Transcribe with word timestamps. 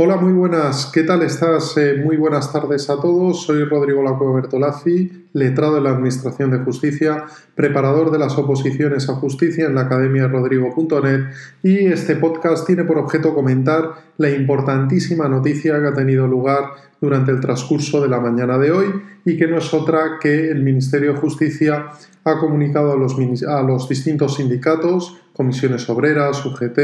Hola, 0.00 0.16
muy 0.16 0.32
buenas. 0.32 0.92
¿Qué 0.94 1.02
tal 1.02 1.22
estás? 1.22 1.76
Eh, 1.76 2.00
muy 2.00 2.16
buenas 2.16 2.52
tardes 2.52 2.88
a 2.88 3.00
todos. 3.00 3.42
Soy 3.42 3.64
Rodrigo 3.64 4.00
Lacueva 4.00 4.34
Bertolazzi, 4.34 5.26
letrado 5.32 5.78
en 5.78 5.82
la 5.82 5.90
Administración 5.90 6.52
de 6.52 6.58
Justicia, 6.58 7.24
preparador 7.56 8.12
de 8.12 8.20
las 8.20 8.38
oposiciones 8.38 9.08
a 9.08 9.14
justicia 9.14 9.66
en 9.66 9.74
la 9.74 9.80
Academia 9.80 10.28
Rodrigo.net 10.28 11.32
y 11.64 11.86
este 11.86 12.14
podcast 12.14 12.64
tiene 12.64 12.84
por 12.84 12.96
objeto 12.96 13.34
comentar 13.34 13.94
la 14.18 14.30
importantísima 14.30 15.28
noticia 15.28 15.80
que 15.80 15.88
ha 15.88 15.94
tenido 15.94 16.28
lugar 16.28 16.74
durante 17.00 17.32
el 17.32 17.40
transcurso 17.40 18.00
de 18.00 18.06
la 18.06 18.20
mañana 18.20 18.56
de 18.56 18.70
hoy 18.70 18.86
y 19.24 19.36
que 19.36 19.48
no 19.48 19.58
es 19.58 19.74
otra 19.74 20.20
que 20.20 20.48
el 20.48 20.62
Ministerio 20.62 21.14
de 21.14 21.18
Justicia 21.18 21.86
ha 22.22 22.38
comunicado 22.38 22.92
a 22.92 22.96
los, 22.96 23.16
a 23.48 23.62
los 23.62 23.88
distintos 23.88 24.36
sindicatos, 24.36 25.20
comisiones 25.32 25.90
obreras, 25.90 26.46
UGT, 26.46 26.78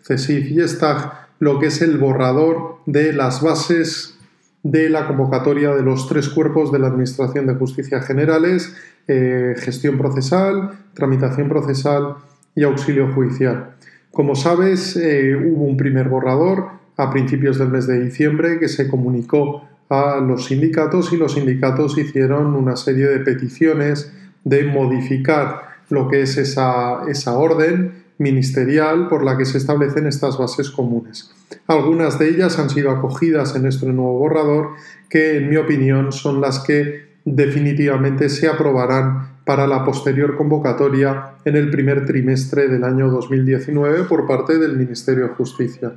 CESIF 0.00 0.48
y 0.52 0.68
STAG, 0.68 1.22
lo 1.42 1.58
que 1.58 1.66
es 1.66 1.82
el 1.82 1.98
borrador 1.98 2.76
de 2.86 3.12
las 3.12 3.42
bases 3.42 4.16
de 4.62 4.88
la 4.88 5.08
convocatoria 5.08 5.74
de 5.74 5.82
los 5.82 6.08
tres 6.08 6.28
cuerpos 6.28 6.70
de 6.70 6.78
la 6.78 6.86
Administración 6.86 7.48
de 7.48 7.54
Justicia 7.54 8.00
Generales, 8.00 8.76
eh, 9.08 9.56
gestión 9.58 9.98
procesal, 9.98 10.70
tramitación 10.94 11.48
procesal 11.48 12.14
y 12.54 12.62
auxilio 12.62 13.12
judicial. 13.12 13.74
Como 14.12 14.36
sabes, 14.36 14.96
eh, 14.96 15.34
hubo 15.34 15.64
un 15.64 15.76
primer 15.76 16.08
borrador 16.08 16.68
a 16.96 17.10
principios 17.10 17.58
del 17.58 17.70
mes 17.70 17.88
de 17.88 17.98
diciembre 17.98 18.60
que 18.60 18.68
se 18.68 18.86
comunicó 18.86 19.68
a 19.88 20.20
los 20.20 20.44
sindicatos 20.44 21.12
y 21.12 21.16
los 21.16 21.32
sindicatos 21.32 21.98
hicieron 21.98 22.54
una 22.54 22.76
serie 22.76 23.08
de 23.08 23.18
peticiones 23.18 24.12
de 24.44 24.62
modificar 24.62 25.72
lo 25.90 26.06
que 26.06 26.22
es 26.22 26.36
esa, 26.36 27.02
esa 27.08 27.36
orden 27.36 28.01
ministerial 28.22 29.08
por 29.08 29.24
la 29.24 29.36
que 29.36 29.44
se 29.44 29.58
establecen 29.58 30.06
estas 30.06 30.38
bases 30.38 30.70
comunes. 30.70 31.30
Algunas 31.66 32.18
de 32.18 32.30
ellas 32.30 32.58
han 32.58 32.70
sido 32.70 32.90
acogidas 32.90 33.54
en 33.56 33.66
este 33.66 33.86
nuevo 33.86 34.18
borrador 34.18 34.70
que, 35.10 35.36
en 35.36 35.50
mi 35.50 35.56
opinión, 35.56 36.12
son 36.12 36.40
las 36.40 36.60
que 36.60 37.12
definitivamente 37.24 38.28
se 38.28 38.48
aprobarán 38.48 39.32
para 39.44 39.66
la 39.66 39.84
posterior 39.84 40.36
convocatoria 40.36 41.34
en 41.44 41.56
el 41.56 41.70
primer 41.70 42.06
trimestre 42.06 42.68
del 42.68 42.84
año 42.84 43.10
2019 43.10 44.04
por 44.04 44.26
parte 44.26 44.58
del 44.58 44.76
Ministerio 44.76 45.24
de 45.24 45.34
Justicia. 45.34 45.92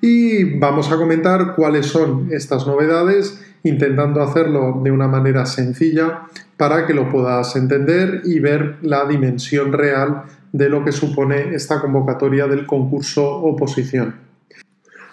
Y 0.00 0.58
vamos 0.58 0.90
a 0.90 0.96
comentar 0.96 1.54
cuáles 1.54 1.86
son 1.86 2.28
estas 2.32 2.66
novedades, 2.66 3.40
intentando 3.62 4.20
hacerlo 4.20 4.80
de 4.82 4.90
una 4.90 5.06
manera 5.06 5.46
sencilla 5.46 6.22
para 6.56 6.86
que 6.86 6.94
lo 6.94 7.08
puedas 7.08 7.54
entender 7.54 8.22
y 8.24 8.40
ver 8.40 8.78
la 8.82 9.04
dimensión 9.04 9.72
real 9.72 10.24
de 10.52 10.68
lo 10.68 10.84
que 10.84 10.92
supone 10.92 11.54
esta 11.54 11.80
convocatoria 11.80 12.46
del 12.46 12.66
concurso 12.66 13.24
oposición. 13.24 14.14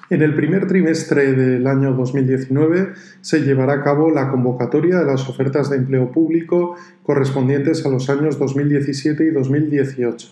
En 0.09 0.23
el 0.23 0.35
primer 0.35 0.67
trimestre 0.67 1.33
del 1.33 1.67
año 1.67 1.93
2019 1.93 2.93
se 3.21 3.41
llevará 3.41 3.73
a 3.73 3.83
cabo 3.83 4.09
la 4.09 4.31
convocatoria 4.31 4.97
de 4.99 5.05
las 5.05 5.29
ofertas 5.29 5.69
de 5.69 5.77
empleo 5.77 6.11
público 6.11 6.75
correspondientes 7.03 7.85
a 7.85 7.89
los 7.89 8.09
años 8.09 8.39
2017 8.39 9.23
y 9.23 9.29
2018. 9.29 10.27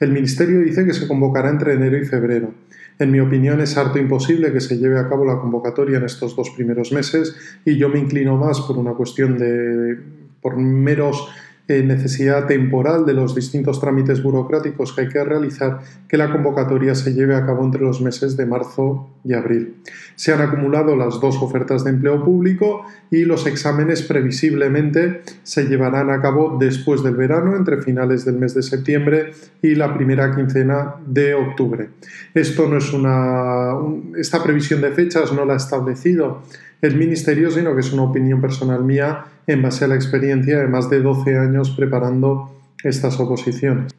El 0.00 0.12
Ministerio 0.12 0.60
dice 0.60 0.86
que 0.86 0.94
se 0.94 1.06
convocará 1.06 1.50
entre 1.50 1.74
enero 1.74 1.98
y 1.98 2.06
febrero. 2.06 2.54
En 2.98 3.10
mi 3.10 3.20
opinión 3.20 3.60
es 3.60 3.76
harto 3.76 3.98
imposible 3.98 4.52
que 4.52 4.60
se 4.60 4.78
lleve 4.78 4.98
a 4.98 5.08
cabo 5.08 5.26
la 5.26 5.38
convocatoria 5.38 5.98
en 5.98 6.04
estos 6.04 6.34
dos 6.34 6.50
primeros 6.50 6.90
meses 6.90 7.36
y 7.64 7.76
yo 7.76 7.90
me 7.90 7.98
inclino 7.98 8.36
más 8.36 8.60
por 8.62 8.78
una 8.78 8.92
cuestión 8.92 9.38
de 9.38 9.98
por 10.40 10.56
meros 10.56 11.28
necesidad 11.70 12.46
temporal 12.46 13.06
de 13.06 13.14
los 13.14 13.34
distintos 13.34 13.80
trámites 13.80 14.22
burocráticos 14.22 14.92
que 14.92 15.02
hay 15.02 15.08
que 15.08 15.22
realizar 15.22 15.80
que 16.08 16.16
la 16.16 16.32
convocatoria 16.32 16.94
se 16.94 17.14
lleve 17.14 17.36
a 17.36 17.46
cabo 17.46 17.64
entre 17.64 17.82
los 17.82 18.00
meses 18.00 18.36
de 18.36 18.44
marzo 18.44 19.08
y 19.24 19.34
abril. 19.34 19.76
Se 20.16 20.32
han 20.32 20.40
acumulado 20.40 20.96
las 20.96 21.20
dos 21.20 21.36
ofertas 21.40 21.84
de 21.84 21.90
empleo 21.90 22.24
público 22.24 22.84
y 23.10 23.24
los 23.24 23.46
exámenes 23.46 24.02
previsiblemente 24.02 25.22
se 25.42 25.64
llevarán 25.64 26.10
a 26.10 26.20
cabo 26.20 26.56
después 26.58 27.02
del 27.02 27.16
verano, 27.16 27.56
entre 27.56 27.82
finales 27.82 28.24
del 28.24 28.36
mes 28.36 28.54
de 28.54 28.62
septiembre 28.62 29.32
y 29.62 29.74
la 29.74 29.94
primera 29.94 30.34
quincena 30.34 30.96
de 31.06 31.34
octubre. 31.34 31.90
Esto 32.34 32.68
no 32.68 32.78
es 32.78 32.92
una. 32.92 33.74
esta 34.16 34.42
previsión 34.42 34.80
de 34.80 34.90
fechas 34.90 35.32
no 35.32 35.44
la 35.44 35.54
ha 35.54 35.56
establecido 35.56 36.42
el 36.82 36.96
Ministerio, 36.96 37.50
sino 37.50 37.74
que 37.74 37.80
es 37.80 37.92
una 37.92 38.04
opinión 38.04 38.40
personal 38.40 38.82
mía 38.84 39.24
en 39.50 39.62
base 39.62 39.84
a 39.84 39.88
la 39.88 39.96
experiencia 39.96 40.60
de 40.60 40.68
más 40.68 40.88
de 40.88 41.00
12 41.00 41.36
años 41.36 41.70
preparando 41.70 42.50
estas 42.84 43.18
oposiciones. 43.18 43.92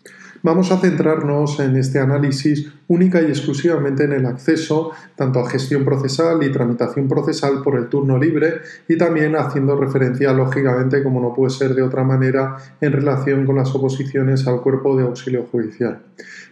Vamos 0.44 0.72
a 0.72 0.80
centrarnos 0.80 1.60
en 1.60 1.76
este 1.76 2.00
análisis 2.00 2.72
única 2.88 3.22
y 3.22 3.26
exclusivamente 3.26 4.06
en 4.06 4.14
el 4.14 4.26
acceso 4.26 4.92
tanto 5.16 5.40
a 5.40 5.48
gestión 5.48 5.86
procesal 5.86 6.42
y 6.42 6.52
tramitación 6.52 7.08
procesal 7.08 7.62
por 7.62 7.78
el 7.78 7.90
turno 7.90 8.18
libre 8.18 8.62
y 8.88 8.98
también 8.98 9.36
haciendo 9.36 9.76
referencia, 9.76 10.34
lógicamente, 10.34 11.04
como 11.04 11.22
no 11.22 11.34
puede 11.36 11.52
ser 11.52 11.76
de 11.76 11.84
otra 11.84 12.04
manera, 12.04 12.58
en 12.80 12.92
relación 12.92 13.46
con 13.46 13.58
las 13.58 13.76
oposiciones 13.76 14.48
al 14.48 14.62
cuerpo 14.62 14.98
de 14.98 15.04
auxilio 15.04 15.46
judicial. 15.52 16.00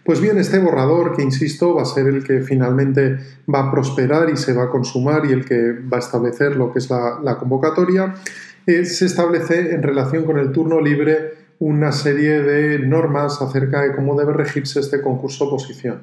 Pues 0.04 0.20
bien, 0.20 0.38
este 0.38 0.58
borrador, 0.58 1.14
que 1.14 1.22
insisto, 1.22 1.74
va 1.74 1.82
a 1.82 1.86
ser 1.86 2.06
el 2.06 2.24
que 2.24 2.40
finalmente 2.40 3.18
va 3.52 3.68
a 3.68 3.70
prosperar 3.70 4.30
y 4.30 4.36
se 4.36 4.52
va 4.52 4.64
a 4.64 4.70
consumar 4.70 5.26
y 5.26 5.32
el 5.32 5.44
que 5.44 5.72
va 5.72 5.98
a 5.98 6.00
establecer 6.00 6.56
lo 6.56 6.72
que 6.72 6.78
es 6.78 6.88
la, 6.88 7.36
convocatoria, 7.38 8.14
eh, 8.74 8.84
se 8.84 9.06
establece 9.06 9.74
en 9.74 9.82
relación 9.82 10.24
con 10.24 10.38
el 10.38 10.52
turno 10.52 10.80
libre 10.80 11.34
una 11.58 11.92
serie 11.92 12.40
de 12.42 12.78
normas 12.78 13.42
acerca 13.42 13.82
de 13.82 13.94
cómo 13.94 14.18
debe 14.18 14.32
regirse 14.32 14.80
este 14.80 15.02
concurso 15.02 15.44
oposición. 15.44 16.00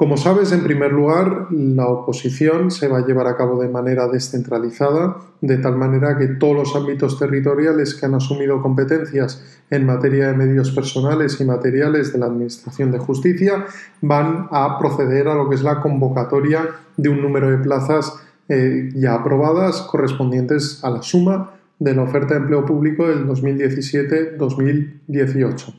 Como 0.00 0.16
sabes, 0.16 0.50
en 0.52 0.62
primer 0.62 0.92
lugar, 0.92 1.48
la 1.50 1.86
oposición 1.86 2.70
se 2.70 2.88
va 2.88 3.00
a 3.00 3.06
llevar 3.06 3.26
a 3.26 3.36
cabo 3.36 3.60
de 3.60 3.68
manera 3.68 4.08
descentralizada, 4.08 5.18
de 5.42 5.58
tal 5.58 5.76
manera 5.76 6.16
que 6.16 6.26
todos 6.26 6.56
los 6.56 6.74
ámbitos 6.74 7.18
territoriales 7.18 7.94
que 7.94 8.06
han 8.06 8.14
asumido 8.14 8.62
competencias 8.62 9.44
en 9.68 9.84
materia 9.84 10.28
de 10.28 10.38
medios 10.38 10.70
personales 10.70 11.38
y 11.38 11.44
materiales 11.44 12.14
de 12.14 12.18
la 12.18 12.26
Administración 12.26 12.92
de 12.92 12.98
Justicia 12.98 13.66
van 14.00 14.48
a 14.50 14.78
proceder 14.78 15.28
a 15.28 15.34
lo 15.34 15.50
que 15.50 15.56
es 15.56 15.62
la 15.62 15.82
convocatoria 15.82 16.66
de 16.96 17.08
un 17.10 17.20
número 17.20 17.50
de 17.50 17.58
plazas 17.58 18.22
eh, 18.48 18.88
ya 18.94 19.16
aprobadas 19.16 19.82
correspondientes 19.82 20.82
a 20.82 20.88
la 20.88 21.02
suma 21.02 21.59
de 21.80 21.94
la 21.94 22.02
oferta 22.02 22.34
de 22.34 22.40
empleo 22.40 22.64
público 22.64 23.08
del 23.08 23.26
2017-2018. 23.26 25.74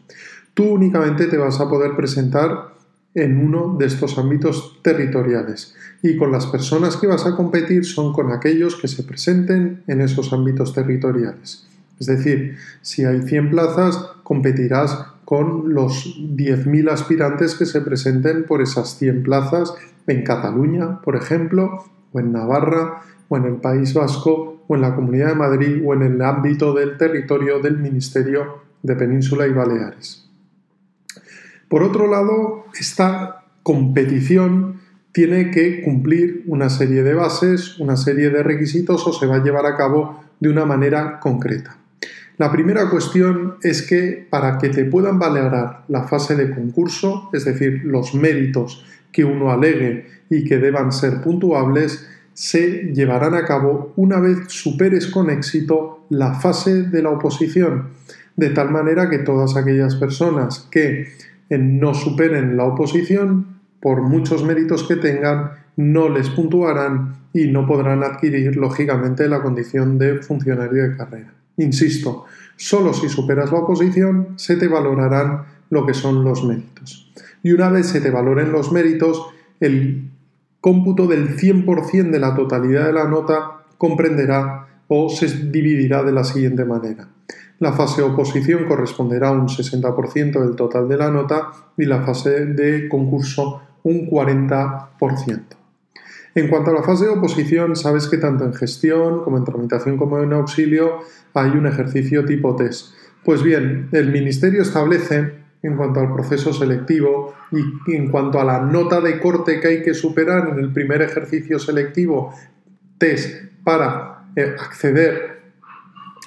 Tú 0.53 0.66
únicamente 0.66 1.28
te 1.28 1.38
vas 1.38 1.62
a 1.62 1.69
poder 1.69 1.95
presentar 1.95 2.72
en 3.13 3.38
uno 3.38 3.75
de 3.78 3.85
estos 3.85 4.17
ámbitos 4.17 4.79
territoriales 4.81 5.75
y 6.01 6.17
con 6.17 6.31
las 6.31 6.47
personas 6.47 6.97
que 6.97 7.07
vas 7.07 7.25
a 7.25 7.35
competir 7.35 7.85
son 7.85 8.13
con 8.13 8.31
aquellos 8.31 8.75
que 8.75 8.88
se 8.88 9.03
presenten 9.03 9.84
en 9.88 10.01
esos 10.01 10.34
ámbitos 10.34 10.73
territoriales. 10.73 11.67
Es 12.00 12.07
decir, 12.07 12.57
si 12.81 13.06
hay 13.06 13.22
100 13.22 13.51
plazas, 13.51 13.97
competirás 14.23 15.06
con 15.23 15.73
los 15.73 16.17
10.000 16.17 16.90
aspirantes 16.90 17.53
que 17.53 17.66
se 17.66 17.81
presenten 17.81 18.45
por 18.45 18.61
esas 18.61 18.97
100 18.97 19.23
plazas 19.23 19.73
en 20.07 20.23
Cataluña, 20.23 21.01
por 21.01 21.16
ejemplo, 21.16 21.85
o 22.11 22.19
en 22.19 22.31
Navarra, 22.31 23.03
o 23.31 23.38
en 23.38 23.46
el 23.46 23.56
País 23.56 23.94
Vasco, 23.94 24.66
o 24.68 24.75
en 24.75 24.81
la 24.81 24.94
Comunidad 24.94 25.30
de 25.30 25.36
Madrid, 25.36 25.81
o 25.86 25.94
en 25.94 26.02
el 26.02 26.22
ámbito 26.22 26.74
del 26.74 26.97
territorio 26.97 27.59
del 27.59 27.78
Ministerio 27.78 28.58
de 28.84 28.94
Península 28.97 29.47
y 29.47 29.53
Baleares. 29.53 30.30
Por 31.70 31.81
otro 31.81 32.12
lado, 32.12 32.66
esta 32.78 33.46
competición 33.64 34.81
tiene 35.14 35.50
que 35.50 35.81
cumplir 35.81 36.44
una 36.46 36.70
serie 36.70 37.03
de 37.03 37.14
bases, 37.14 37.80
una 37.80 37.96
serie 37.96 38.31
de 38.31 38.44
requisitos 38.44 39.08
o 39.08 39.14
se 39.14 39.28
va 39.28 39.38
a 39.38 39.44
llevar 39.44 39.66
a 39.66 39.78
cabo 39.78 40.22
de 40.41 40.50
una 40.50 40.66
manera 40.66 41.22
concreta. 41.22 41.78
La 42.38 42.52
primera 42.52 42.90
cuestión 42.90 43.56
es 43.64 43.81
que 43.81 44.28
para 44.30 44.58
que 44.58 44.68
te 44.68 44.84
puedan 44.84 45.20
valorar 45.20 45.86
la 45.88 46.03
fase 46.03 46.36
de 46.36 46.53
concurso, 46.53 47.30
es 47.31 47.46
decir, 47.46 47.84
los 47.86 48.14
méritos 48.14 48.86
que 49.14 49.24
uno 49.24 49.52
alegue 49.52 50.08
y 50.30 50.44
que 50.44 50.58
deban 50.58 50.91
ser 50.91 51.22
puntuables, 51.22 52.05
se 52.33 52.93
llevarán 52.93 53.33
a 53.35 53.45
cabo 53.45 53.93
una 53.95 54.19
vez 54.19 54.39
superes 54.47 55.07
con 55.07 55.29
éxito 55.29 56.05
la 56.09 56.33
fase 56.33 56.83
de 56.83 57.01
la 57.01 57.09
oposición, 57.09 57.89
de 58.35 58.49
tal 58.49 58.72
manera 58.72 59.09
que 59.09 59.19
todas 59.19 59.55
aquellas 59.55 59.95
personas 59.95 60.67
que 60.72 61.07
no 61.49 61.93
superen 61.93 62.57
la 62.57 62.66
oposición, 62.66 63.59
por 63.79 64.01
muchos 64.01 64.43
méritos 64.43 64.83
que 64.87 64.95
tengan, 64.95 65.51
no 65.75 66.09
les 66.09 66.29
puntuarán 66.29 67.16
y 67.33 67.47
no 67.47 67.66
podrán 67.66 68.03
adquirir, 68.03 68.55
lógicamente, 68.55 69.28
la 69.28 69.41
condición 69.41 69.97
de 69.97 70.19
funcionario 70.19 70.83
de 70.83 70.97
carrera. 70.97 71.33
Insisto, 71.57 72.25
solo 72.55 72.93
si 72.93 73.09
superas 73.09 73.51
la 73.51 73.59
oposición 73.59 74.29
se 74.35 74.55
te 74.55 74.67
valorarán 74.67 75.43
lo 75.69 75.85
que 75.85 75.93
son 75.93 76.23
los 76.23 76.43
méritos. 76.43 77.11
Y 77.43 77.51
una 77.53 77.69
vez 77.69 77.87
se 77.87 78.01
te 78.01 78.11
valoren 78.11 78.51
los 78.51 78.72
méritos, 78.72 79.28
el 79.59 80.09
cómputo 80.61 81.08
del 81.08 81.35
100% 81.35 82.11
de 82.11 82.19
la 82.19 82.35
totalidad 82.35 82.85
de 82.85 82.93
la 82.93 83.05
nota 83.05 83.63
comprenderá 83.78 84.67
o 84.87 85.09
se 85.09 85.28
dividirá 85.49 86.03
de 86.03 86.11
la 86.11 86.23
siguiente 86.23 86.63
manera. 86.63 87.08
La 87.59 87.73
fase 87.73 88.02
oposición 88.02 88.66
corresponderá 88.66 89.29
a 89.29 89.31
un 89.31 89.47
60% 89.47 90.40
del 90.40 90.55
total 90.55 90.87
de 90.87 90.97
la 90.97 91.11
nota 91.11 91.52
y 91.78 91.85
la 91.85 92.02
fase 92.02 92.46
de 92.46 92.87
concurso 92.87 93.61
un 93.84 94.09
40%. 94.09 95.41
En 96.34 96.47
cuanto 96.47 96.72
a 96.72 96.73
la 96.73 96.84
fase 96.84 97.05
de 97.05 97.11
oposición, 97.11 97.75
sabes 97.75 98.07
que 98.07 98.17
tanto 98.17 98.46
en 98.46 98.53
gestión 98.53 99.23
como 99.23 99.37
en 99.37 99.43
tramitación 99.43 99.97
como 99.97 100.19
en 100.19 100.31
auxilio 100.34 100.99
hay 101.34 101.49
un 101.52 101.67
ejercicio 101.67 102.25
tipo 102.25 102.55
test. 102.55 102.93
Pues 103.25 103.43
bien, 103.43 103.90
el 103.91 104.11
Ministerio 104.11 104.61
establece 104.61 105.41
en 105.63 105.78
cuanto 105.78 105.99
al 105.99 106.13
proceso 106.13 106.53
selectivo 106.53 107.35
y 107.52 107.96
en 107.96 108.09
cuanto 108.09 108.40
a 108.40 108.43
la 108.43 108.61
nota 108.61 108.99
de 108.99 109.19
corte 109.19 109.59
que 109.59 109.67
hay 109.67 109.84
que 109.84 109.93
superar 109.93 110.49
en 110.49 110.59
el 110.59 110.73
primer 110.73 111.02
ejercicio 111.02 111.59
selectivo 111.59 112.34
test 112.97 113.43
para 113.63 114.25
eh, 114.35 114.55
acceder 114.59 115.41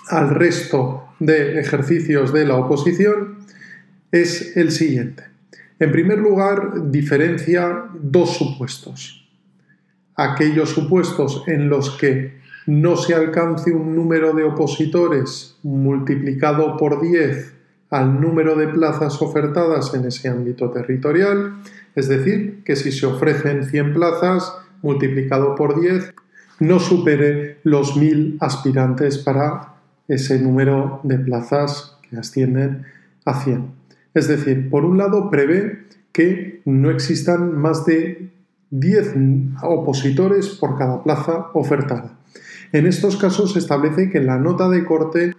al 0.09 0.31
resto 0.31 1.09
de 1.19 1.59
ejercicios 1.59 2.33
de 2.33 2.45
la 2.45 2.57
oposición 2.57 3.39
es 4.13 4.57
el 4.57 4.71
siguiente. 4.71 5.25
En 5.81 5.91
primer 5.91 6.19
lugar, 6.19 6.91
diferencia 6.91 7.85
dos 7.95 8.37
supuestos. 8.37 9.29
Aquellos 10.15 10.71
supuestos 10.71 11.43
en 11.49 11.69
los 11.69 11.91
que 11.97 12.39
no 12.67 12.97
se 12.97 13.15
alcance 13.15 13.73
un 13.73 13.95
número 13.97 14.33
de 14.33 14.45
opositores 14.45 15.59
multiplicado 15.63 16.77
por 16.77 17.01
10 17.01 17.54
al 17.95 18.21
número 18.21 18.57
de 18.57 18.67
plazas 18.67 19.23
ofertadas 19.23 19.95
en 19.95 20.05
ese 20.05 20.29
ámbito 20.29 20.69
territorial, 20.71 21.61
es 21.95 22.09
decir, 22.09 22.65
que 22.65 22.75
si 22.75 22.91
se 22.91 23.07
ofrecen 23.07 23.67
100 23.67 23.95
plazas 23.95 24.53
multiplicado 24.83 25.55
por 25.55 25.81
10 25.81 26.13
no 26.59 26.81
supere 26.81 27.59
los 27.63 27.97
1000 27.97 28.39
aspirantes 28.41 29.19
para 29.19 29.75
ese 30.09 30.41
número 30.41 30.99
de 31.05 31.21
plazas 31.21 31.97
que 32.03 32.17
ascienden 32.17 32.83
a 33.25 33.41
100. 33.41 33.71
Es 34.13 34.27
decir, 34.27 34.71
por 34.71 34.85
un 34.85 34.99
lado 34.99 35.31
prevé 35.31 35.85
que 36.11 36.63
no 36.65 36.91
existan 36.91 37.57
más 37.57 37.87
de 37.87 38.29
10 38.71 39.15
opositores 39.63 40.49
por 40.49 40.77
cada 40.77 41.01
plaza 41.05 41.47
ofertada. 41.55 42.19
En 42.73 42.89
estos 42.89 43.17
casos 43.17 43.53
se 43.53 43.61
establece 43.61 44.11
que 44.11 44.19
la 44.19 44.37
nota 44.37 44.69
de 44.69 44.85
corte 44.85 45.35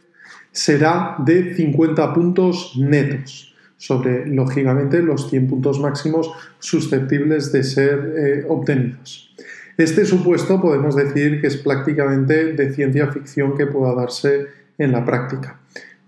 será 0.55 1.17
de 1.19 1.53
50 1.53 2.13
puntos 2.13 2.73
netos 2.77 3.53
sobre, 3.77 4.25
lógicamente, 4.25 5.01
los 5.01 5.29
100 5.29 5.47
puntos 5.47 5.79
máximos 5.81 6.31
susceptibles 6.59 7.51
de 7.51 7.63
ser 7.63 8.13
eh, 8.17 8.45
obtenidos. 8.47 9.35
Este 9.77 10.05
supuesto 10.05 10.61
podemos 10.61 10.95
decir 10.95 11.41
que 11.41 11.47
es 11.47 11.57
prácticamente 11.57 12.53
de 12.53 12.73
ciencia 12.73 13.07
ficción 13.07 13.57
que 13.57 13.67
pueda 13.67 13.93
darse 13.93 14.47
en 14.77 14.93
la 14.93 15.03
práctica, 15.03 15.59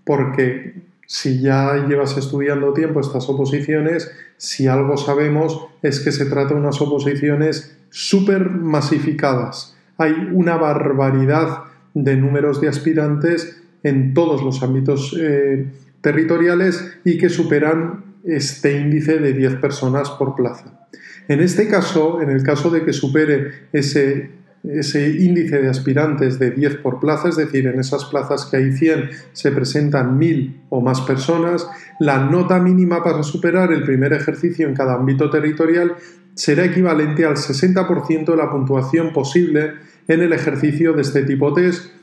porque 0.04 0.82
si 1.06 1.40
ya 1.40 1.86
llevas 1.86 2.16
estudiando 2.16 2.72
tiempo 2.72 3.00
estas 3.00 3.28
oposiciones, 3.28 4.10
si 4.38 4.66
algo 4.66 4.96
sabemos 4.96 5.68
es 5.82 6.00
que 6.00 6.10
se 6.10 6.24
trata 6.24 6.54
de 6.54 6.60
unas 6.60 6.80
oposiciones 6.80 7.78
súper 7.90 8.48
masificadas. 8.50 9.76
Hay 9.98 10.12
una 10.32 10.56
barbaridad 10.56 11.64
de 11.92 12.16
números 12.16 12.62
de 12.62 12.68
aspirantes 12.68 13.62
en 13.82 14.14
todos 14.14 14.42
los 14.42 14.62
ámbitos 14.62 15.16
eh, 15.18 15.66
territoriales 16.00 16.98
y 17.04 17.18
que 17.18 17.28
superan 17.28 18.04
este 18.24 18.78
índice 18.78 19.18
de 19.18 19.32
10 19.32 19.56
personas 19.56 20.10
por 20.10 20.34
plaza. 20.34 20.88
En 21.28 21.40
este 21.40 21.68
caso, 21.68 22.20
en 22.22 22.30
el 22.30 22.42
caso 22.42 22.70
de 22.70 22.84
que 22.84 22.92
supere 22.92 23.68
ese, 23.72 24.30
ese 24.64 25.10
índice 25.10 25.60
de 25.60 25.68
aspirantes 25.68 26.38
de 26.38 26.50
10 26.50 26.76
por 26.76 27.00
plaza, 27.00 27.28
es 27.28 27.36
decir, 27.36 27.66
en 27.66 27.78
esas 27.78 28.06
plazas 28.06 28.46
que 28.46 28.56
hay 28.56 28.72
100 28.72 29.10
se 29.32 29.52
presentan 29.52 30.18
1000 30.18 30.62
o 30.70 30.80
más 30.80 31.00
personas, 31.02 31.68
la 32.00 32.18
nota 32.18 32.58
mínima 32.58 33.02
para 33.02 33.22
superar 33.22 33.72
el 33.72 33.84
primer 33.84 34.12
ejercicio 34.12 34.66
en 34.66 34.74
cada 34.74 34.94
ámbito 34.94 35.30
territorial 35.30 35.96
será 36.34 36.64
equivalente 36.64 37.24
al 37.24 37.36
60% 37.36 38.24
de 38.24 38.36
la 38.36 38.50
puntuación 38.50 39.12
posible 39.12 39.72
en 40.06 40.22
el 40.22 40.32
ejercicio 40.32 40.92
de 40.94 41.02
este 41.02 41.24
tipo 41.24 41.52
test 41.52 41.97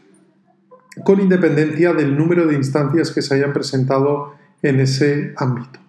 con 1.03 1.19
independencia 1.19 1.94
del 1.94 2.18
número 2.18 2.47
de 2.47 2.56
instancias 2.56 3.12
que 3.12 3.21
se 3.21 3.36
hayan 3.36 3.53
presentado 3.53 4.33
en 4.62 4.80
ese 4.80 5.33
ámbito. 5.38 5.80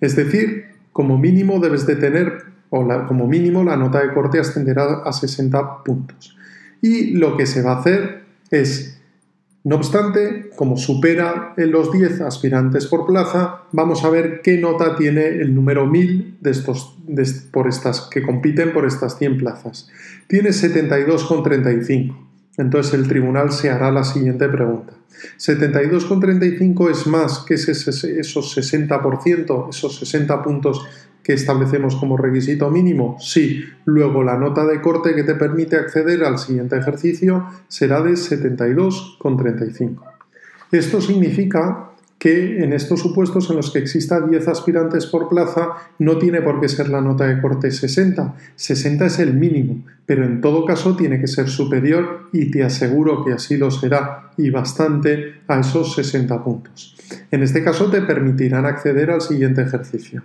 Es 0.00 0.16
decir, 0.16 0.66
como 0.92 1.18
mínimo 1.18 1.60
debes 1.60 1.86
de 1.86 1.96
tener, 1.96 2.44
o 2.70 2.86
como 3.06 3.26
mínimo 3.26 3.64
la 3.64 3.76
nota 3.76 4.00
de 4.00 4.14
corte 4.14 4.38
ascenderá 4.38 5.02
a 5.04 5.12
60 5.12 5.82
puntos. 5.84 6.36
Y 6.80 7.12
lo 7.12 7.36
que 7.36 7.46
se 7.46 7.62
va 7.62 7.72
a 7.72 7.80
hacer 7.80 8.22
es, 8.50 9.00
no 9.64 9.76
obstante, 9.76 10.50
como 10.56 10.76
supera 10.76 11.54
en 11.56 11.70
los 11.70 11.90
10 11.90 12.20
aspirantes 12.20 12.86
por 12.86 13.06
plaza, 13.06 13.62
vamos 13.72 14.04
a 14.04 14.10
ver 14.10 14.40
qué 14.42 14.58
nota 14.58 14.96
tiene 14.96 15.26
el 15.26 15.54
número 15.54 15.86
1000 15.86 16.38
de 16.40 16.50
estos, 16.50 16.96
por 17.50 17.68
estas, 17.68 18.02
que 18.02 18.22
compiten 18.22 18.72
por 18.72 18.86
estas 18.86 19.18
100 19.18 19.38
plazas. 19.38 19.88
Tiene 20.26 20.50
72,35. 20.50 22.23
Entonces 22.56 22.94
el 22.94 23.08
tribunal 23.08 23.50
se 23.52 23.70
hará 23.70 23.90
la 23.90 24.04
siguiente 24.04 24.48
pregunta. 24.48 24.94
¿72,35 25.38 26.90
es 26.90 27.06
más 27.06 27.40
que 27.40 27.54
esos 27.54 28.56
60%, 28.56 29.70
esos 29.70 29.98
60 29.98 30.42
puntos 30.42 30.86
que 31.22 31.32
establecemos 31.32 31.96
como 31.96 32.16
requisito 32.16 32.70
mínimo? 32.70 33.16
Sí. 33.18 33.64
Luego 33.84 34.22
la 34.22 34.36
nota 34.36 34.64
de 34.66 34.80
corte 34.80 35.14
que 35.14 35.24
te 35.24 35.34
permite 35.34 35.76
acceder 35.76 36.22
al 36.24 36.38
siguiente 36.38 36.76
ejercicio 36.76 37.46
será 37.66 38.02
de 38.02 38.12
72,35. 38.12 39.96
Esto 40.70 41.00
significa 41.00 41.93
que 42.24 42.64
en 42.64 42.72
estos 42.72 43.00
supuestos 43.00 43.50
en 43.50 43.56
los 43.56 43.70
que 43.70 43.80
exista 43.80 44.18
10 44.18 44.48
aspirantes 44.48 45.04
por 45.04 45.28
plaza 45.28 45.72
no 45.98 46.16
tiene 46.16 46.40
por 46.40 46.58
qué 46.58 46.70
ser 46.70 46.88
la 46.88 47.02
nota 47.02 47.26
de 47.26 47.38
corte 47.38 47.70
60. 47.70 48.34
60 48.56 49.04
es 49.04 49.18
el 49.18 49.34
mínimo, 49.34 49.84
pero 50.06 50.24
en 50.24 50.40
todo 50.40 50.64
caso 50.64 50.96
tiene 50.96 51.20
que 51.20 51.26
ser 51.26 51.50
superior 51.50 52.30
y 52.32 52.50
te 52.50 52.64
aseguro 52.64 53.26
que 53.26 53.34
así 53.34 53.58
lo 53.58 53.70
será 53.70 54.30
y 54.38 54.48
bastante 54.48 55.42
a 55.48 55.60
esos 55.60 55.94
60 55.96 56.42
puntos. 56.42 56.96
En 57.30 57.42
este 57.42 57.62
caso 57.62 57.90
te 57.90 58.00
permitirán 58.00 58.64
acceder 58.64 59.10
al 59.10 59.20
siguiente 59.20 59.60
ejercicio. 59.60 60.22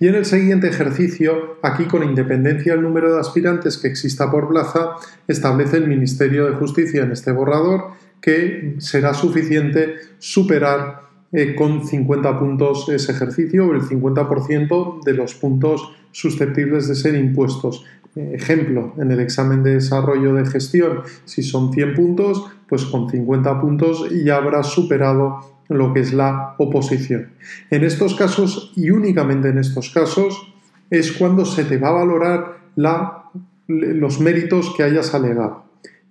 Y 0.00 0.08
en 0.08 0.16
el 0.16 0.26
siguiente 0.26 0.68
ejercicio, 0.68 1.56
aquí 1.62 1.86
con 1.86 2.04
independencia 2.04 2.74
del 2.74 2.82
número 2.82 3.14
de 3.14 3.20
aspirantes 3.20 3.78
que 3.78 3.88
exista 3.88 4.30
por 4.30 4.50
plaza, 4.50 4.90
establece 5.26 5.78
el 5.78 5.88
Ministerio 5.88 6.44
de 6.44 6.56
Justicia 6.56 7.04
en 7.04 7.12
este 7.12 7.32
borrador 7.32 7.92
que 8.20 8.74
será 8.80 9.14
suficiente 9.14 9.94
superar 10.18 11.07
eh, 11.30 11.54
con 11.54 11.86
50 11.86 12.38
puntos 12.38 12.88
ese 12.88 13.12
ejercicio 13.12 13.66
o 13.66 13.74
el 13.74 13.82
50% 13.82 15.02
de 15.04 15.12
los 15.12 15.34
puntos 15.34 15.92
susceptibles 16.10 16.88
de 16.88 16.94
ser 16.94 17.14
impuestos. 17.16 17.84
Eh, 18.16 18.32
ejemplo, 18.34 18.94
en 18.98 19.10
el 19.10 19.20
examen 19.20 19.62
de 19.62 19.74
desarrollo 19.74 20.32
de 20.32 20.46
gestión, 20.46 21.00
si 21.26 21.42
son 21.42 21.70
100 21.70 21.94
puntos, 21.94 22.46
pues 22.66 22.86
con 22.86 23.10
50 23.10 23.60
puntos 23.60 24.08
ya 24.24 24.36
habrás 24.36 24.68
superado 24.68 25.40
lo 25.68 25.92
que 25.92 26.00
es 26.00 26.14
la 26.14 26.54
oposición. 26.56 27.28
En 27.70 27.84
estos 27.84 28.14
casos 28.14 28.72
y 28.74 28.90
únicamente 28.90 29.50
en 29.50 29.58
estos 29.58 29.90
casos 29.90 30.54
es 30.88 31.12
cuando 31.12 31.44
se 31.44 31.64
te 31.64 31.76
va 31.76 31.88
a 31.88 32.04
valorar 32.04 32.56
la, 32.74 33.24
los 33.66 34.18
méritos 34.18 34.72
que 34.74 34.82
hayas 34.82 35.14
alegado. 35.14 35.64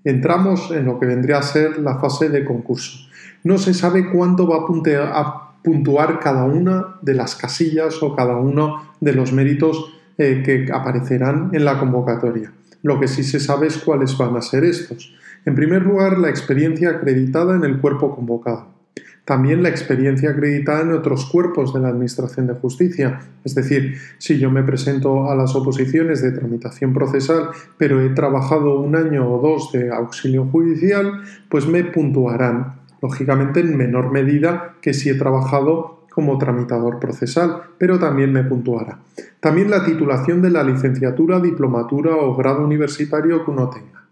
Entramos 0.03 0.69
en 0.69 0.85
lo 0.85 0.99
que 0.99 1.07
vendría 1.07 1.39
a 1.39 1.43
ser 1.43 1.79
la 1.79 1.97
fase 1.97 2.29
de 2.29 2.45
concurso 2.45 3.06
no 3.43 3.57
se 3.57 3.73
sabe 3.73 4.09
cuánto 4.11 4.47
va 4.47 4.65
a 5.13 5.61
puntuar 5.63 6.19
cada 6.19 6.45
una 6.45 6.97
de 7.01 7.13
las 7.13 7.35
casillas 7.35 8.01
o 8.01 8.15
cada 8.15 8.37
uno 8.37 8.93
de 8.99 9.13
los 9.13 9.33
méritos 9.33 9.93
eh, 10.17 10.41
que 10.43 10.71
aparecerán 10.71 11.51
en 11.53 11.65
la 11.65 11.79
convocatoria. 11.79 12.51
Lo 12.83 12.99
que 12.99 13.07
sí 13.07 13.23
se 13.23 13.39
sabe 13.39 13.67
es 13.67 13.77
cuáles 13.77 14.17
van 14.17 14.35
a 14.35 14.41
ser 14.41 14.63
estos. 14.63 15.13
En 15.45 15.55
primer 15.55 15.83
lugar, 15.83 16.17
la 16.17 16.29
experiencia 16.29 16.89
acreditada 16.89 17.55
en 17.55 17.63
el 17.63 17.79
cuerpo 17.79 18.15
convocado. 18.15 18.77
También 19.25 19.61
la 19.61 19.67
experiencia 19.67 20.29
acreditada 20.29 20.83
en 20.83 20.93
otros 20.93 21.25
cuerpos 21.25 21.73
de 21.73 21.81
la 21.81 21.89
Administración 21.89 22.47
de 22.47 22.53
Justicia. 22.53 23.19
Es 23.43 23.55
decir, 23.55 23.97
si 24.19 24.39
yo 24.39 24.49
me 24.49 24.63
presento 24.63 25.29
a 25.29 25.35
las 25.35 25.53
oposiciones 25.53 26.21
de 26.21 26.31
tramitación 26.31 26.93
procesal, 26.93 27.49
pero 27.77 27.99
he 28.01 28.09
trabajado 28.11 28.79
un 28.79 28.95
año 28.95 29.29
o 29.29 29.41
dos 29.41 29.73
de 29.73 29.91
auxilio 29.91 30.45
judicial, 30.45 31.23
pues 31.49 31.67
me 31.67 31.83
puntuarán 31.83 32.76
lógicamente 33.01 33.59
en 33.59 33.77
menor 33.77 34.11
medida 34.11 34.75
que 34.81 34.93
si 34.93 35.09
he 35.09 35.15
trabajado 35.15 35.97
como 36.17 36.39
tramitador 36.39 36.99
procesal, 36.99 37.61
pero 37.77 37.99
también 37.99 38.33
me 38.33 38.43
puntuará. 38.43 38.97
También 39.39 39.69
la 39.69 39.85
titulación 39.85 40.41
de 40.41 40.49
la 40.49 40.63
licenciatura, 40.63 41.39
diplomatura 41.39 42.15
o 42.15 42.35
grado 42.35 42.63
universitario 42.63 43.45
que 43.45 43.51
uno 43.51 43.69
tenga. 43.69 44.03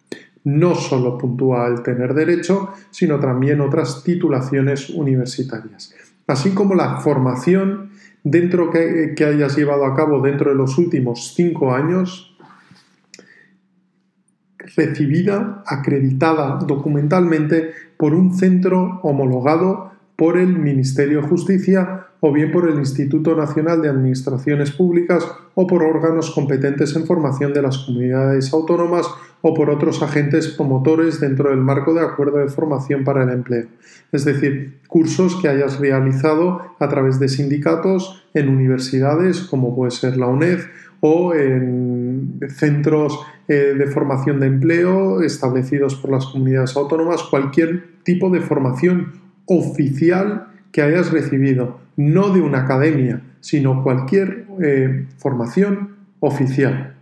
No 0.43 0.75
solo 0.75 1.17
puntúa 1.17 1.65
el 1.65 1.81
tener 1.81 2.13
derecho, 2.13 2.69
sino 2.91 3.19
también 3.19 3.59
otras 3.59 4.03
titulaciones 4.03 4.91
universitarias. 4.91 5.95
Así 6.27 6.51
como 6.51 6.75
la 6.75 6.97
formación 6.97 7.89
dentro 8.23 8.69
que, 8.69 9.13
que 9.15 9.25
hayas 9.25 9.57
llevado 9.57 9.85
a 9.85 9.95
cabo 9.95 10.21
dentro 10.21 10.51
de 10.51 10.57
los 10.57 10.77
últimos 10.77 11.33
cinco 11.33 11.73
años, 11.73 12.34
recibida, 14.75 15.63
acreditada 15.65 16.59
documentalmente 16.65 17.71
por 17.97 18.13
un 18.13 18.33
centro 18.33 18.99
homologado 19.03 19.91
por 20.15 20.37
el 20.37 20.57
Ministerio 20.57 21.21
de 21.21 21.27
Justicia 21.27 22.07
o 22.21 22.31
bien 22.31 22.51
por 22.51 22.67
el 22.67 22.79
Instituto 22.79 23.35
Nacional 23.35 23.81
de 23.81 23.89
Administraciones 23.89 24.71
Públicas 24.71 25.27
o 25.53 25.67
por 25.67 25.83
órganos 25.83 26.31
competentes 26.31 26.95
en 26.95 27.05
formación 27.05 27.53
de 27.53 27.61
las 27.61 27.77
comunidades 27.79 28.51
autónomas 28.53 29.05
o 29.41 29.53
por 29.53 29.69
otros 29.69 30.01
agentes 30.01 30.47
promotores 30.47 31.19
dentro 31.19 31.51
del 31.51 31.59
marco 31.59 31.93
de 31.93 32.01
acuerdo 32.01 32.39
de 32.39 32.47
formación 32.47 33.03
para 33.03 33.23
el 33.23 33.29
empleo. 33.29 33.67
Es 34.11 34.25
decir, 34.25 34.79
cursos 34.87 35.35
que 35.39 35.49
hayas 35.49 35.79
realizado 35.79 36.61
a 36.79 36.89
través 36.89 37.19
de 37.19 37.29
sindicatos 37.29 38.25
en 38.33 38.49
universidades 38.49 39.41
como 39.41 39.75
puede 39.75 39.91
ser 39.91 40.17
la 40.17 40.27
UNED 40.27 40.61
o 41.07 41.35
en 41.35 42.39
centros 42.49 43.19
eh, 43.47 43.75
de 43.77 43.85
formación 43.85 44.39
de 44.39 44.47
empleo 44.47 45.21
establecidos 45.21 45.93
por 45.93 46.09
las 46.09 46.25
comunidades 46.25 46.75
autónomas, 46.75 47.21
cualquier 47.21 48.01
tipo 48.01 48.31
de 48.31 48.41
formación 48.41 49.13
oficial 49.45 50.47
que 50.71 50.81
hayas 50.81 51.11
recibido, 51.11 51.79
no 51.95 52.29
de 52.29 52.41
una 52.41 52.61
academia, 52.61 53.21
sino 53.39 53.83
cualquier 53.83 54.47
eh, 54.59 55.05
formación 55.19 55.95
oficial. 56.21 56.95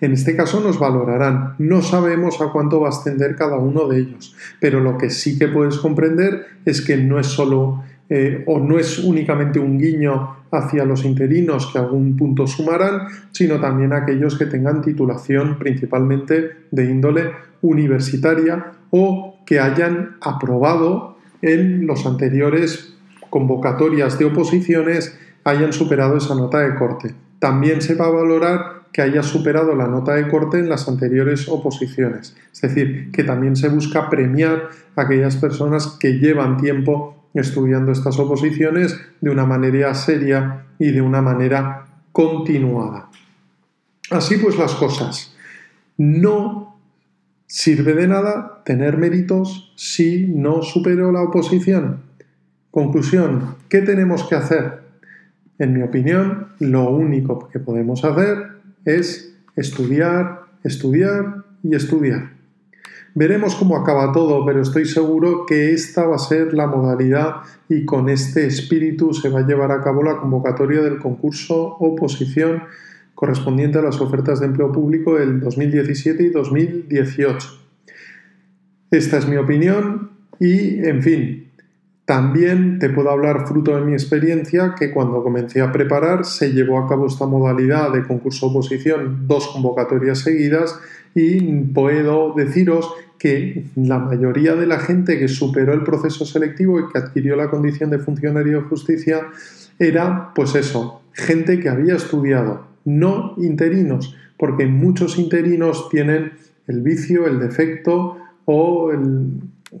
En 0.00 0.12
este 0.12 0.34
caso 0.34 0.60
nos 0.60 0.80
valorarán. 0.80 1.54
No 1.58 1.82
sabemos 1.82 2.40
a 2.40 2.50
cuánto 2.50 2.80
va 2.80 2.88
a 2.88 2.90
ascender 2.90 3.36
cada 3.36 3.58
uno 3.58 3.86
de 3.86 4.00
ellos, 4.00 4.34
pero 4.60 4.80
lo 4.80 4.98
que 4.98 5.08
sí 5.08 5.38
que 5.38 5.46
puedes 5.46 5.78
comprender 5.78 6.46
es 6.64 6.80
que 6.80 6.96
no 6.96 7.20
es 7.20 7.28
solo 7.28 7.84
eh, 8.08 8.44
o 8.46 8.60
no 8.60 8.78
es 8.78 8.98
únicamente 8.98 9.58
un 9.58 9.78
guiño 9.78 10.36
hacia 10.50 10.84
los 10.84 11.04
interinos 11.04 11.70
que 11.72 11.78
algún 11.78 12.16
punto 12.16 12.46
sumarán, 12.46 13.08
sino 13.32 13.60
también 13.60 13.92
aquellos 13.92 14.38
que 14.38 14.46
tengan 14.46 14.82
titulación 14.82 15.58
principalmente 15.58 16.52
de 16.70 16.84
índole 16.84 17.32
universitaria 17.62 18.72
o 18.90 19.40
que 19.44 19.60
hayan 19.60 20.16
aprobado 20.20 21.16
en 21.42 21.86
los 21.86 22.06
anteriores 22.06 22.94
convocatorias 23.30 24.18
de 24.18 24.26
oposiciones 24.26 25.18
hayan 25.44 25.72
superado 25.72 26.16
esa 26.16 26.34
nota 26.34 26.60
de 26.60 26.74
corte. 26.74 27.14
También 27.38 27.82
se 27.82 27.94
va 27.94 28.06
a 28.06 28.10
valorar 28.10 28.76
que 28.92 29.02
haya 29.02 29.22
superado 29.22 29.74
la 29.74 29.86
nota 29.86 30.14
de 30.14 30.28
corte 30.28 30.58
en 30.58 30.68
las 30.68 30.88
anteriores 30.88 31.48
oposiciones. 31.48 32.34
Es 32.52 32.62
decir, 32.62 33.10
que 33.12 33.24
también 33.24 33.54
se 33.54 33.68
busca 33.68 34.08
premiar 34.08 34.70
a 34.96 35.02
aquellas 35.02 35.36
personas 35.36 35.98
que 36.00 36.14
llevan 36.14 36.56
tiempo 36.56 37.25
estudiando 37.34 37.92
estas 37.92 38.18
oposiciones 38.18 38.98
de 39.20 39.30
una 39.30 39.44
manera 39.44 39.94
seria 39.94 40.66
y 40.78 40.90
de 40.90 41.02
una 41.02 41.22
manera 41.22 41.86
continuada. 42.12 43.08
Así 44.10 44.36
pues 44.38 44.56
las 44.58 44.74
cosas. 44.74 45.34
No 45.96 46.78
sirve 47.46 47.94
de 47.94 48.08
nada 48.08 48.62
tener 48.64 48.96
méritos 48.96 49.72
si 49.76 50.26
no 50.26 50.62
supero 50.62 51.12
la 51.12 51.22
oposición. 51.22 52.02
Conclusión, 52.70 53.56
¿qué 53.68 53.80
tenemos 53.80 54.24
que 54.24 54.34
hacer? 54.34 54.82
En 55.58 55.72
mi 55.72 55.82
opinión, 55.82 56.48
lo 56.58 56.90
único 56.90 57.48
que 57.48 57.58
podemos 57.58 58.04
hacer 58.04 58.58
es 58.84 59.34
estudiar, 59.56 60.42
estudiar 60.62 61.44
y 61.62 61.74
estudiar. 61.74 62.35
Veremos 63.18 63.54
cómo 63.54 63.78
acaba 63.78 64.12
todo, 64.12 64.44
pero 64.44 64.60
estoy 64.60 64.84
seguro 64.84 65.46
que 65.46 65.72
esta 65.72 66.04
va 66.04 66.16
a 66.16 66.18
ser 66.18 66.52
la 66.52 66.66
modalidad 66.66 67.36
y 67.66 67.86
con 67.86 68.10
este 68.10 68.46
espíritu 68.46 69.14
se 69.14 69.30
va 69.30 69.40
a 69.40 69.46
llevar 69.46 69.72
a 69.72 69.80
cabo 69.80 70.02
la 70.02 70.18
convocatoria 70.18 70.82
del 70.82 70.98
concurso 70.98 71.78
oposición 71.80 72.64
correspondiente 73.14 73.78
a 73.78 73.82
las 73.82 74.02
ofertas 74.02 74.40
de 74.40 74.46
empleo 74.46 74.70
público 74.70 75.14
del 75.14 75.40
2017 75.40 76.24
y 76.24 76.28
2018. 76.28 77.48
Esta 78.90 79.16
es 79.16 79.26
mi 79.26 79.36
opinión 79.36 80.10
y, 80.38 80.86
en 80.86 81.02
fin, 81.02 81.46
también 82.04 82.78
te 82.78 82.90
puedo 82.90 83.08
hablar 83.08 83.48
fruto 83.48 83.74
de 83.76 83.80
mi 83.80 83.94
experiencia 83.94 84.74
que 84.78 84.92
cuando 84.92 85.22
comencé 85.22 85.62
a 85.62 85.72
preparar 85.72 86.26
se 86.26 86.52
llevó 86.52 86.78
a 86.78 86.86
cabo 86.86 87.06
esta 87.06 87.24
modalidad 87.24 87.94
de 87.94 88.06
concurso 88.06 88.48
oposición, 88.48 89.26
dos 89.26 89.48
convocatorias 89.48 90.18
seguidas 90.18 90.78
y 91.16 91.40
puedo 91.64 92.34
deciros 92.34 92.92
que 93.26 93.64
la 93.74 93.98
mayoría 93.98 94.54
de 94.54 94.66
la 94.66 94.78
gente 94.78 95.18
que 95.18 95.26
superó 95.26 95.72
el 95.72 95.82
proceso 95.82 96.24
selectivo 96.24 96.78
y 96.78 96.88
que 96.92 96.98
adquirió 96.98 97.34
la 97.34 97.50
condición 97.50 97.90
de 97.90 97.98
funcionario 97.98 98.58
de 98.58 98.68
justicia 98.68 99.26
era 99.80 100.30
pues 100.32 100.54
eso, 100.54 101.02
gente 101.12 101.58
que 101.58 101.68
había 101.68 101.96
estudiado, 101.96 102.68
no 102.84 103.34
interinos, 103.38 104.14
porque 104.38 104.66
muchos 104.66 105.18
interinos 105.18 105.88
tienen 105.88 106.34
el 106.68 106.82
vicio, 106.82 107.26
el 107.26 107.40
defecto 107.40 108.16
o 108.44 108.92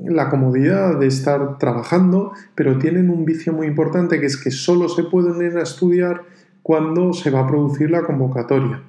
la 0.04 0.28
comodidad 0.28 0.98
de 0.98 1.06
estar 1.06 1.56
trabajando, 1.58 2.32
pero 2.56 2.78
tienen 2.78 3.10
un 3.10 3.24
vicio 3.24 3.52
muy 3.52 3.68
importante 3.68 4.18
que 4.18 4.26
es 4.26 4.36
que 4.36 4.50
solo 4.50 4.88
se 4.88 5.04
pueden 5.04 5.40
ir 5.40 5.56
a 5.56 5.62
estudiar 5.62 6.22
cuando 6.66 7.12
se 7.12 7.30
va 7.30 7.42
a 7.42 7.46
producir 7.46 7.92
la 7.92 8.02
convocatoria. 8.02 8.82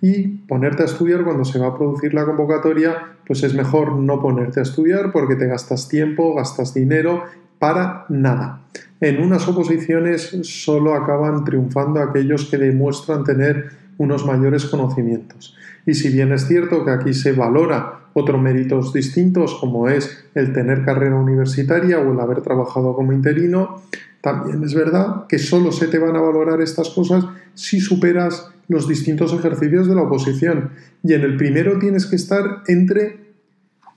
Y 0.00 0.28
ponerte 0.46 0.84
a 0.84 0.86
estudiar 0.86 1.24
cuando 1.24 1.44
se 1.44 1.58
va 1.58 1.66
a 1.66 1.76
producir 1.76 2.14
la 2.14 2.24
convocatoria, 2.24 3.16
pues 3.26 3.42
es 3.42 3.54
mejor 3.54 3.96
no 3.96 4.22
ponerte 4.22 4.60
a 4.60 4.62
estudiar 4.62 5.10
porque 5.10 5.34
te 5.34 5.48
gastas 5.48 5.88
tiempo, 5.88 6.36
gastas 6.36 6.74
dinero 6.74 7.24
para 7.58 8.06
nada. 8.08 8.60
En 9.00 9.20
unas 9.20 9.48
oposiciones 9.48 10.30
solo 10.44 10.94
acaban 10.94 11.42
triunfando 11.42 12.00
aquellos 12.00 12.44
que 12.44 12.56
demuestran 12.56 13.24
tener 13.24 13.68
unos 13.98 14.24
mayores 14.24 14.66
conocimientos. 14.66 15.56
Y 15.86 15.94
si 15.94 16.10
bien 16.10 16.30
es 16.30 16.46
cierto 16.46 16.84
que 16.84 16.92
aquí 16.92 17.14
se 17.14 17.32
valora 17.32 18.03
otros 18.14 18.40
méritos 18.40 18.92
distintos 18.92 19.56
como 19.60 19.88
es 19.88 20.24
el 20.34 20.52
tener 20.52 20.84
carrera 20.84 21.16
universitaria 21.16 21.98
o 21.98 22.12
el 22.12 22.20
haber 22.20 22.40
trabajado 22.40 22.94
como 22.94 23.12
interino, 23.12 23.82
también 24.20 24.64
es 24.64 24.72
verdad 24.72 25.26
que 25.28 25.38
solo 25.38 25.70
se 25.70 25.88
te 25.88 25.98
van 25.98 26.16
a 26.16 26.20
valorar 26.20 26.62
estas 26.62 26.88
cosas 26.90 27.26
si 27.52 27.80
superas 27.80 28.48
los 28.68 28.88
distintos 28.88 29.34
ejercicios 29.34 29.86
de 29.86 29.94
la 29.94 30.02
oposición. 30.02 30.70
Y 31.02 31.12
en 31.12 31.22
el 31.22 31.36
primero 31.36 31.78
tienes 31.78 32.06
que 32.06 32.16
estar 32.16 32.62
entre 32.68 33.18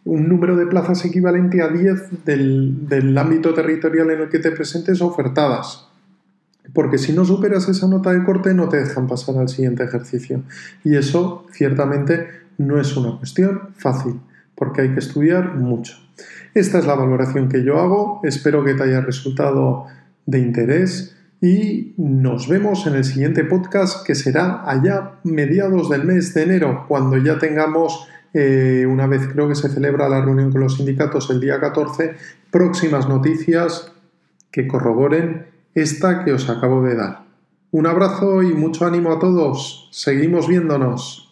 un 0.04 0.28
número 0.28 0.56
de 0.58 0.66
plazas 0.66 1.06
equivalente 1.06 1.62
a 1.62 1.70
10 1.70 2.26
del, 2.26 2.88
del 2.90 3.18
ámbito 3.18 3.54
territorial 3.54 4.10
en 4.12 4.22
el 4.22 4.30
que 4.30 4.40
te 4.40 4.52
presentes 4.52 5.02
ofertadas. 5.02 5.88
Porque 6.74 6.98
si 6.98 7.14
no 7.14 7.24
superas 7.24 7.70
esa 7.70 7.88
nota 7.88 8.12
de 8.12 8.24
corte 8.24 8.54
no 8.54 8.68
te 8.68 8.78
dejan 8.78 9.08
pasar 9.08 9.38
al 9.38 9.48
siguiente 9.48 9.84
ejercicio. 9.84 10.44
Y 10.84 10.96
eso 10.96 11.46
ciertamente 11.52 12.47
no 12.58 12.80
es 12.80 12.96
una 12.98 13.18
cuestión 13.18 13.70
fácil, 13.76 14.20
porque 14.56 14.82
hay 14.82 14.94
que 14.94 15.00
estudiar 15.00 15.56
mucho. 15.56 15.96
Esta 16.54 16.80
es 16.80 16.86
la 16.86 16.96
valoración 16.96 17.50
que 17.50 17.64
yo 17.64 17.80
hago, 17.80 18.22
espero 18.24 18.64
que 18.64 18.74
te 18.74 18.84
haya 18.84 19.02
resultado 19.02 19.86
de 20.26 20.40
interés 20.40 21.16
y 21.40 21.94
nos 21.98 22.48
vemos 22.48 22.88
en 22.88 22.96
el 22.96 23.04
siguiente 23.04 23.44
podcast 23.44 24.06
que 24.06 24.16
será 24.16 24.64
allá 24.68 25.20
mediados 25.24 25.90
del 25.90 26.04
mes 26.04 26.34
de 26.34 26.44
enero, 26.44 26.86
cuando 26.88 27.18
ya 27.18 27.38
tengamos, 27.38 28.08
eh, 28.34 28.88
una 28.90 29.06
vez 29.06 29.28
creo 29.28 29.48
que 29.48 29.56
se 29.56 29.70
celebra 29.70 30.10
la 30.10 30.22
reunión 30.22 30.52
con 30.52 30.62
los 30.62 30.78
sindicatos 30.78 31.30
el 31.30 31.40
día 31.40 31.60
14, 31.60 32.16
próximas 32.50 33.08
noticias 33.08 33.92
que 34.50 34.68
corroboren 34.68 35.46
esta 35.76 36.26
que 36.26 36.34
os 36.34 36.50
acabo 36.50 36.82
de 36.84 36.96
dar. 36.96 37.28
Un 37.70 37.86
abrazo 37.86 38.42
y 38.42 38.54
mucho 38.54 38.86
ánimo 38.86 39.12
a 39.12 39.20
todos. 39.20 39.90
Seguimos 39.92 40.48
viéndonos. 40.48 41.27